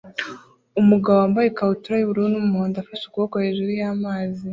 [0.81, 4.45] Umugabo wambaye ikabutura y'ubururu n'umuhondo afashe ukuboko hejuru y'amazi